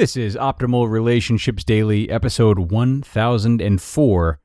[0.00, 4.40] This is Optimal Relationships Daily, episode 1004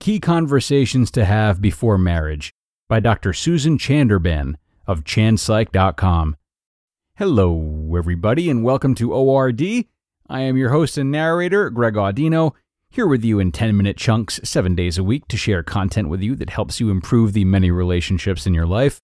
[0.00, 2.52] Key Conversations to Have Before Marriage
[2.88, 3.32] by Dr.
[3.32, 6.36] Susan Chanderbhan of chanpsych.com.
[7.14, 9.62] Hello, everybody, and welcome to ORD.
[10.28, 12.54] I am your host and narrator, Greg Audino,
[12.90, 16.20] here with you in 10 minute chunks, seven days a week, to share content with
[16.20, 19.00] you that helps you improve the many relationships in your life.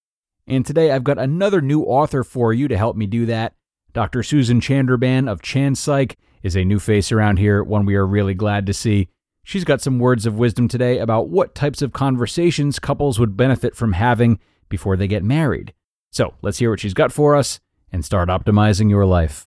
[0.48, 3.54] And today I've got another new author for you to help me do that.
[3.92, 4.22] Dr.
[4.22, 8.34] Susan Chanderbhan of Chan Psych is a new face around here, one we are really
[8.34, 9.08] glad to see.
[9.44, 13.76] She's got some words of wisdom today about what types of conversations couples would benefit
[13.76, 15.74] from having before they get married.
[16.10, 19.46] So let's hear what she's got for us and start optimizing your life.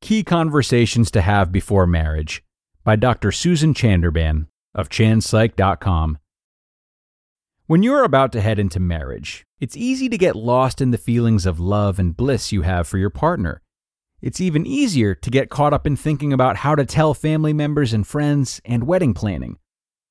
[0.00, 2.42] Key Conversations to Have Before Marriage
[2.82, 3.30] by Dr.
[3.30, 6.18] Susan Chanderbhan of chanpsych.com.
[7.72, 11.46] When you're about to head into marriage, it's easy to get lost in the feelings
[11.46, 13.62] of love and bliss you have for your partner.
[14.20, 17.94] It's even easier to get caught up in thinking about how to tell family members
[17.94, 19.56] and friends and wedding planning.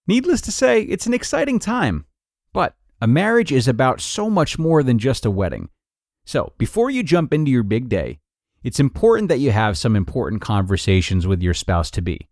[0.07, 2.07] Needless to say, it's an exciting time.
[2.51, 5.69] But a marriage is about so much more than just a wedding.
[6.25, 8.21] So, before you jump into your big day,
[8.63, 12.27] it's important that you have some important conversations with your spouse to be.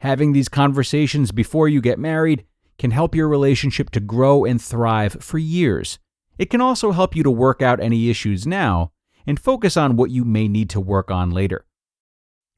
[0.00, 2.44] Having these conversations before you get married
[2.78, 5.98] can help your relationship to grow and thrive for years.
[6.38, 8.92] It can also help you to work out any issues now
[9.26, 11.64] and focus on what you may need to work on later.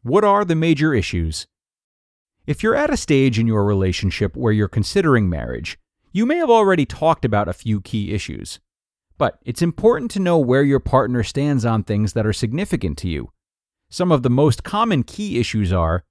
[0.02, 1.46] What are the major issues?
[2.46, 5.78] If you're at a stage in your relationship where you're considering marriage,
[6.12, 8.58] you may have already talked about a few key issues.
[9.18, 13.08] But it's important to know where your partner stands on things that are significant to
[13.08, 13.32] you.
[13.90, 16.04] Some of the most common key issues are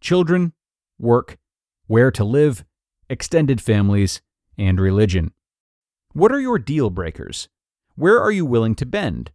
[0.00, 0.52] children,
[0.98, 1.38] work,
[1.86, 2.64] where to live,
[3.08, 4.20] extended families,
[4.56, 5.32] and religion.
[6.12, 7.48] What are your deal breakers?
[7.94, 9.30] Where are you willing to bend?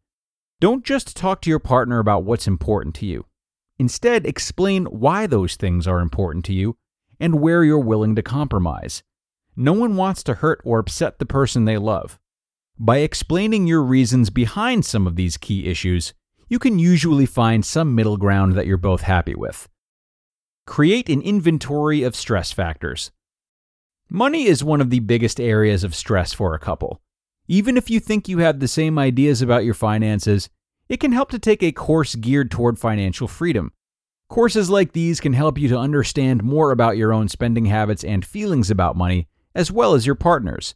[0.59, 3.25] Don't just talk to your partner about what's important to you.
[3.77, 6.77] Instead, explain why those things are important to you
[7.19, 9.03] and where you're willing to compromise.
[9.55, 12.19] No one wants to hurt or upset the person they love.
[12.79, 16.13] By explaining your reasons behind some of these key issues,
[16.49, 19.69] you can usually find some middle ground that you're both happy with.
[20.65, 23.11] Create an inventory of stress factors.
[24.15, 27.01] Money is one of the biggest areas of stress for a couple.
[27.47, 30.51] Even if you think you have the same ideas about your finances,
[30.87, 33.71] it can help to take a course geared toward financial freedom.
[34.29, 38.23] Courses like these can help you to understand more about your own spending habits and
[38.23, 40.75] feelings about money, as well as your partner's.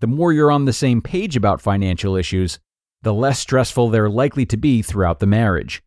[0.00, 2.58] The more you're on the same page about financial issues,
[3.00, 5.82] the less stressful they're likely to be throughout the marriage.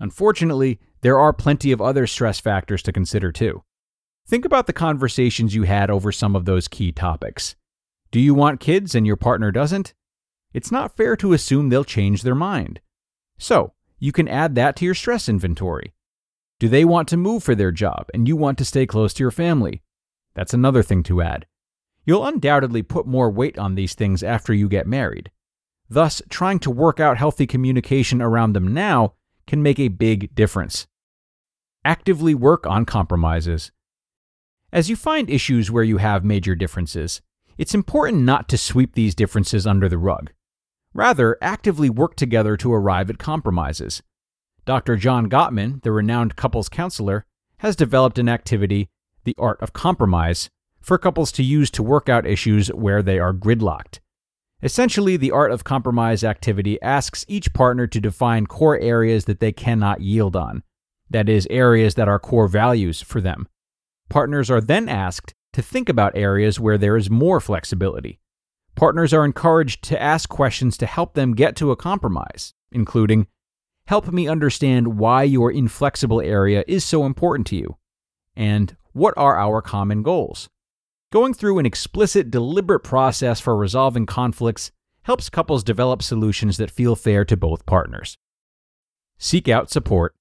[0.00, 3.62] Unfortunately, there are plenty of other stress factors to consider too.
[4.26, 7.56] Think about the conversations you had over some of those key topics.
[8.10, 9.94] Do you want kids and your partner doesn't?
[10.52, 12.80] It's not fair to assume they'll change their mind.
[13.38, 15.92] So, you can add that to your stress inventory.
[16.60, 19.22] Do they want to move for their job and you want to stay close to
[19.24, 19.82] your family?
[20.34, 21.46] That's another thing to add.
[22.04, 25.30] You'll undoubtedly put more weight on these things after you get married.
[25.88, 29.14] Thus, trying to work out healthy communication around them now
[29.46, 30.86] can make a big difference.
[31.84, 33.72] Actively work on compromises.
[34.72, 37.20] As you find issues where you have major differences,
[37.58, 40.32] it's important not to sweep these differences under the rug.
[40.94, 44.02] Rather, actively work together to arrive at compromises.
[44.64, 44.96] Dr.
[44.96, 47.26] John Gottman, the renowned couples counselor,
[47.58, 48.88] has developed an activity,
[49.24, 50.48] the art of compromise,
[50.80, 54.00] for couples to use to work out issues where they are gridlocked.
[54.62, 59.52] Essentially, the art of compromise activity asks each partner to define core areas that they
[59.52, 60.62] cannot yield on,
[61.10, 63.46] that is, areas that are core values for them.
[64.08, 68.18] Partners are then asked to think about areas where there is more flexibility.
[68.74, 73.26] Partners are encouraged to ask questions to help them get to a compromise, including
[73.86, 77.76] help me understand why your inflexible area is so important to you.
[78.34, 80.48] And what are our common goals?
[81.12, 84.72] Going through an explicit, deliberate process for resolving conflicts
[85.02, 88.16] helps couples develop solutions that feel fair to both partners.
[89.18, 90.14] Seek out support.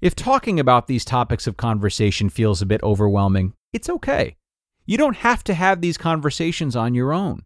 [0.00, 4.36] If talking about these topics of conversation feels a bit overwhelming, it's okay.
[4.86, 7.42] You don't have to have these conversations on your own.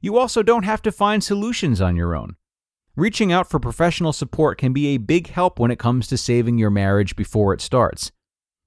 [0.00, 2.36] You also don't have to find solutions on your own.
[2.96, 6.56] Reaching out for professional support can be a big help when it comes to saving
[6.56, 8.10] your marriage before it starts.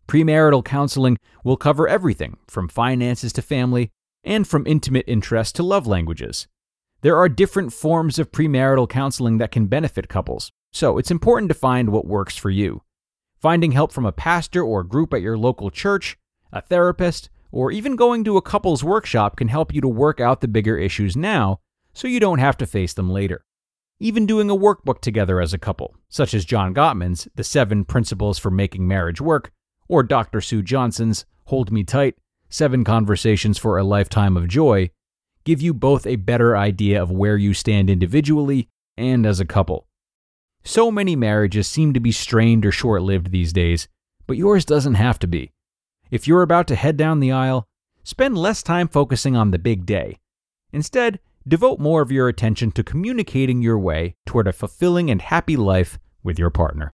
[0.07, 3.89] Premarital counseling will cover everything from finances to family
[4.23, 6.47] and from intimate interest to love languages.
[7.01, 11.55] There are different forms of premarital counseling that can benefit couples, so it's important to
[11.55, 12.83] find what works for you.
[13.43, 16.17] Finding help from a pastor or group at your local church,
[16.53, 20.39] a therapist, or even going to a couples workshop can help you to work out
[20.39, 21.59] the bigger issues now
[21.93, 23.43] so you don't have to face them later.
[23.99, 28.39] Even doing a workbook together as a couple, such as John Gottman's The Seven Principles
[28.39, 29.51] for Making Marriage Work,
[29.89, 30.39] or Dr.
[30.39, 32.15] Sue Johnson's Hold Me Tight
[32.47, 34.89] Seven Conversations for a Lifetime of Joy,
[35.43, 39.89] give you both a better idea of where you stand individually and as a couple.
[40.63, 43.87] So many marriages seem to be strained or short lived these days,
[44.27, 45.51] but yours doesn't have to be.
[46.09, 47.67] If you're about to head down the aisle,
[48.03, 50.19] spend less time focusing on the big day.
[50.71, 55.57] Instead, devote more of your attention to communicating your way toward a fulfilling and happy
[55.57, 56.91] life with your partner.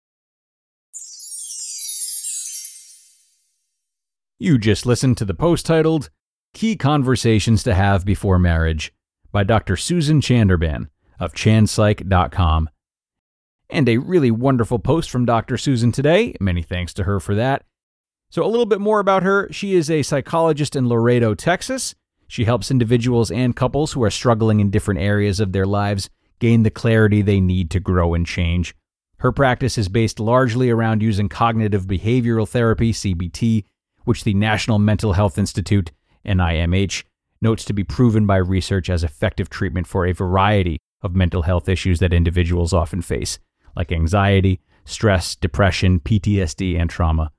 [4.38, 6.10] You just listened to the post titled
[6.52, 8.92] Key Conversations to Have Before Marriage
[9.32, 9.76] by Dr.
[9.76, 10.88] Susan Chanderbhan
[11.18, 12.68] of chanpsych.com.
[13.70, 15.56] And a really wonderful post from Dr.
[15.56, 16.34] Susan today.
[16.40, 17.64] Many thanks to her for that.
[18.30, 19.48] So, a little bit more about her.
[19.52, 21.94] She is a psychologist in Laredo, Texas.
[22.26, 26.62] She helps individuals and couples who are struggling in different areas of their lives gain
[26.62, 28.74] the clarity they need to grow and change.
[29.18, 33.64] Her practice is based largely around using cognitive behavioral therapy, CBT,
[34.04, 35.92] which the National Mental Health Institute,
[36.26, 37.04] NIMH,
[37.40, 41.68] notes to be proven by research as effective treatment for a variety of mental health
[41.68, 43.38] issues that individuals often face,
[43.76, 47.30] like anxiety, stress, depression, PTSD, and trauma.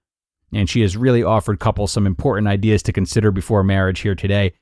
[0.53, 4.53] And she has really offered couples some important ideas to consider before marriage here today.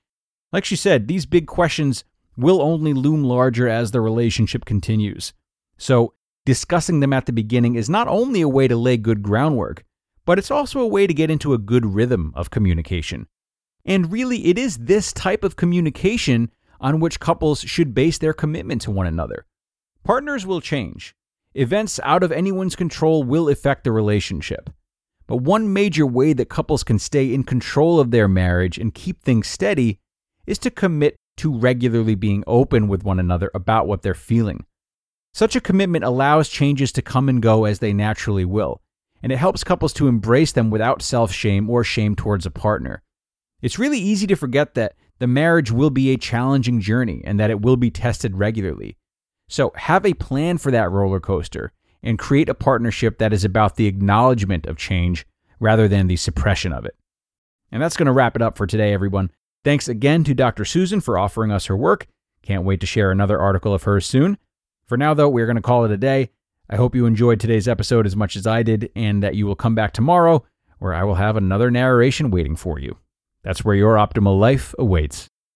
[0.51, 2.03] Like she said, these big questions
[2.37, 5.33] will only loom larger as the relationship continues.
[5.77, 6.13] So,
[6.45, 9.83] discussing them at the beginning is not only a way to lay good groundwork,
[10.25, 13.27] but it's also a way to get into a good rhythm of communication.
[13.85, 16.49] And really, it is this type of communication
[16.79, 19.45] on which couples should base their commitment to one another.
[20.03, 21.15] Partners will change.
[21.55, 24.71] Events out of anyone's control will affect the relationship.
[25.27, 29.21] But one major way that couples can stay in control of their marriage and keep
[29.21, 29.99] things steady
[30.47, 34.65] is to commit to regularly being open with one another about what they're feeling.
[35.33, 38.81] Such a commitment allows changes to come and go as they naturally will,
[39.21, 43.01] and it helps couples to embrace them without self shame or shame towards a partner.
[43.61, 47.49] It's really easy to forget that the marriage will be a challenging journey and that
[47.49, 48.97] it will be tested regularly.
[49.53, 53.75] So have a plan for that roller coaster and create a partnership that is about
[53.75, 55.27] the acknowledgement of change
[55.59, 56.95] rather than the suppression of it.
[57.71, 59.29] And that's going to wrap it up for today, everyone.
[59.63, 60.65] Thanks again to Dr.
[60.65, 62.07] Susan for offering us her work.
[62.41, 64.39] Can't wait to share another article of hers soon.
[64.87, 66.31] For now, though, we're going to call it a day.
[66.67, 69.55] I hope you enjoyed today's episode as much as I did, and that you will
[69.55, 70.43] come back tomorrow
[70.79, 72.97] where I will have another narration waiting for you.
[73.43, 75.29] That's where your optimal life awaits.